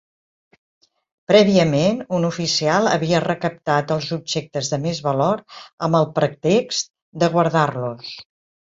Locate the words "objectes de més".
4.19-5.05